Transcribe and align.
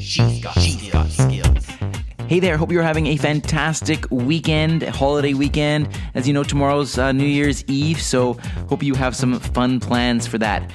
She's 0.00 0.42
got, 0.42 0.56
got 0.90 1.10
skills. 1.10 1.66
Hey 2.26 2.40
there, 2.40 2.56
hope 2.56 2.72
you're 2.72 2.82
having 2.82 3.06
a 3.08 3.16
fantastic 3.16 4.10
weekend, 4.10 4.82
holiday 4.82 5.34
weekend. 5.34 5.90
As 6.14 6.26
you 6.26 6.32
know, 6.32 6.42
tomorrow's 6.42 6.96
uh, 6.96 7.12
New 7.12 7.26
Year's 7.26 7.62
Eve, 7.66 8.00
so 8.00 8.32
hope 8.68 8.82
you 8.82 8.94
have 8.94 9.14
some 9.14 9.38
fun 9.38 9.78
plans 9.78 10.26
for 10.26 10.38
that. 10.38 10.70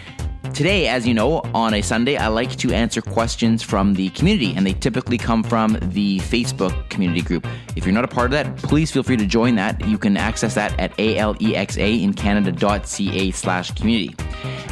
Today, 0.54 0.88
as 0.88 1.08
you 1.08 1.14
know, 1.14 1.42
on 1.54 1.74
a 1.74 1.82
Sunday, 1.82 2.16
I 2.18 2.28
like 2.28 2.56
to 2.58 2.72
answer 2.72 3.02
questions 3.02 3.64
from 3.64 3.96
the 3.96 4.10
community, 4.12 4.54
and 4.56 4.66
they 4.66 4.72
typically 4.74 5.18
come 5.18 5.44
from 5.44 5.78
the 5.82 6.20
Facebook 6.20 6.88
community 6.90 7.22
group. 7.22 7.46
If 7.76 7.86
you're 7.86 7.94
not 7.94 8.06
a 8.06 8.08
part 8.08 8.28
of 8.28 8.32
that, 8.32 8.56
please 8.58 8.90
feel 8.92 9.04
free 9.04 9.18
to 9.18 9.26
join 9.26 9.56
that. 9.56 9.86
You 9.86 9.98
can 9.98 10.16
access 10.16 10.56
that 10.56 10.80
at 10.80 10.96
alexaincanada.ca 10.98 13.32
slash 13.32 13.72
community. 13.72 14.16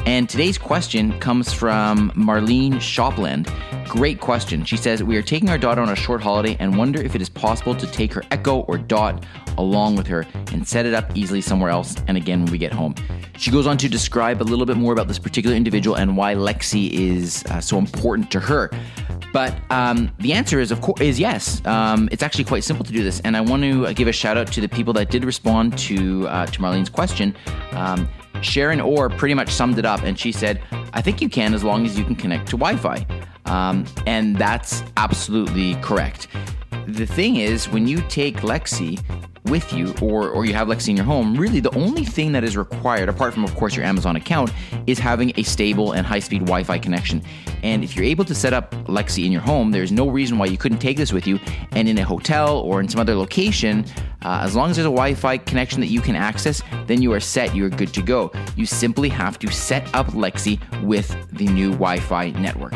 And 0.05 0.29
today's 0.29 0.57
question 0.57 1.17
comes 1.19 1.53
from 1.53 2.11
Marlene 2.11 2.73
Shopland. 2.73 3.49
Great 3.87 4.19
question. 4.19 4.65
She 4.65 4.75
says, 4.75 5.01
We 5.01 5.15
are 5.15 5.21
taking 5.21 5.49
our 5.49 5.57
daughter 5.57 5.81
on 5.81 5.89
a 5.89 5.95
short 5.95 6.21
holiday 6.21 6.57
and 6.59 6.77
wonder 6.77 7.01
if 7.01 7.15
it 7.15 7.21
is 7.21 7.29
possible 7.29 7.73
to 7.75 7.87
take 7.87 8.11
her 8.13 8.21
Echo 8.29 8.61
or 8.61 8.77
Dot 8.77 9.25
along 9.57 9.95
with 9.95 10.07
her 10.07 10.25
and 10.51 10.67
set 10.67 10.85
it 10.85 10.93
up 10.93 11.15
easily 11.15 11.39
somewhere 11.39 11.69
else 11.69 11.95
and 12.07 12.17
again 12.17 12.43
when 12.43 12.51
we 12.51 12.57
get 12.57 12.73
home. 12.73 12.95
She 13.37 13.49
goes 13.49 13.65
on 13.65 13.77
to 13.77 13.87
describe 13.87 14.41
a 14.41 14.43
little 14.43 14.65
bit 14.65 14.77
more 14.77 14.91
about 14.91 15.07
this 15.07 15.19
particular 15.19 15.55
individual 15.55 15.95
and 15.95 16.17
why 16.17 16.35
Lexi 16.35 16.91
is 16.91 17.45
uh, 17.45 17.61
so 17.61 17.77
important 17.77 18.29
to 18.31 18.39
her. 18.41 18.71
But 19.31 19.55
um, 19.71 20.11
the 20.19 20.33
answer 20.33 20.59
is, 20.59 20.71
of 20.71 20.81
course, 20.81 21.01
is 21.01 21.19
yes. 21.19 21.65
Um, 21.65 22.09
it's 22.11 22.21
actually 22.21 22.43
quite 22.43 22.63
simple 22.63 22.85
to 22.85 22.91
do 22.91 23.03
this, 23.03 23.19
and 23.21 23.35
I 23.35 23.41
want 23.41 23.63
to 23.63 23.91
give 23.93 24.07
a 24.07 24.11
shout 24.11 24.37
out 24.37 24.51
to 24.51 24.61
the 24.61 24.69
people 24.69 24.93
that 24.93 25.09
did 25.09 25.25
respond 25.25 25.75
to 25.79 26.27
uh, 26.27 26.45
to 26.45 26.59
Marlene's 26.59 26.89
question. 26.89 27.35
Um, 27.71 28.07
Sharon 28.43 28.81
Orr 28.81 29.09
pretty 29.09 29.33
much 29.33 29.49
summed 29.49 29.79
it 29.79 29.85
up, 29.85 30.03
and 30.03 30.17
she 30.19 30.31
said, 30.31 30.61
"I 30.93 31.01
think 31.01 31.21
you 31.21 31.29
can 31.29 31.53
as 31.53 31.63
long 31.63 31.85
as 31.85 31.97
you 31.97 32.05
can 32.05 32.15
connect 32.15 32.49
to 32.49 32.57
Wi-Fi," 32.57 33.05
um, 33.45 33.85
and 34.05 34.35
that's 34.35 34.83
absolutely 34.97 35.75
correct. 35.75 36.27
The 36.87 37.05
thing 37.05 37.37
is, 37.37 37.69
when 37.69 37.87
you 37.87 38.01
take 38.09 38.37
Lexi 38.37 39.01
with 39.45 39.73
you 39.73 39.93
or, 40.01 40.29
or 40.29 40.45
you 40.45 40.53
have 40.53 40.67
Lexi 40.67 40.89
in 40.89 40.95
your 40.95 41.05
home, 41.05 41.35
really 41.35 41.59
the 41.59 41.73
only 41.75 42.05
thing 42.05 42.31
that 42.31 42.43
is 42.43 42.55
required, 42.55 43.09
apart 43.09 43.33
from, 43.33 43.43
of 43.43 43.53
course, 43.55 43.75
your 43.75 43.85
Amazon 43.85 44.15
account, 44.15 44.51
is 44.87 44.99
having 44.99 45.33
a 45.35 45.43
stable 45.43 45.91
and 45.91 46.05
high 46.05 46.19
speed 46.19 46.39
Wi 46.39 46.63
Fi 46.63 46.77
connection. 46.77 47.21
And 47.61 47.83
if 47.83 47.95
you're 47.95 48.05
able 48.05 48.25
to 48.25 48.35
set 48.35 48.53
up 48.53 48.71
Lexi 48.87 49.25
in 49.25 49.31
your 49.31 49.41
home, 49.41 49.71
there's 49.71 49.91
no 49.91 50.07
reason 50.07 50.37
why 50.37 50.45
you 50.45 50.57
couldn't 50.57 50.79
take 50.79 50.97
this 50.97 51.13
with 51.13 51.27
you. 51.27 51.39
And 51.71 51.87
in 51.87 51.97
a 51.97 52.03
hotel 52.03 52.59
or 52.59 52.79
in 52.79 52.87
some 52.87 52.99
other 52.99 53.15
location, 53.15 53.85
uh, 54.23 54.41
as 54.43 54.55
long 54.55 54.69
as 54.69 54.77
there's 54.77 54.85
a 54.85 54.89
Wi 54.89 55.13
Fi 55.13 55.37
connection 55.37 55.81
that 55.81 55.87
you 55.87 55.99
can 56.01 56.15
access, 56.15 56.61
then 56.87 57.01
you 57.01 57.11
are 57.13 57.19
set, 57.19 57.55
you're 57.55 57.69
good 57.69 57.93
to 57.93 58.01
go. 58.01 58.31
You 58.55 58.65
simply 58.65 59.09
have 59.09 59.37
to 59.39 59.51
set 59.51 59.93
up 59.93 60.07
Lexi 60.07 60.59
with 60.83 61.15
the 61.31 61.47
new 61.47 61.71
Wi 61.71 61.99
Fi 61.99 62.31
network. 62.31 62.73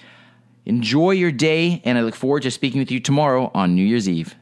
Enjoy 0.66 1.12
your 1.12 1.32
day, 1.32 1.82
and 1.86 1.98
I 1.98 2.02
look 2.02 2.16
forward 2.16 2.44
to 2.44 2.52
speaking 2.52 2.80
with 2.80 2.92
you 2.92 3.00
tomorrow 3.00 3.52
on 3.54 3.74
New 3.74 3.86
Year's 3.86 4.10
Eve. 4.10 4.36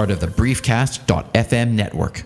Part 0.00 0.10
of 0.10 0.20
the 0.20 0.28
Briefcast.fm 0.28 1.72
network. 1.72 2.24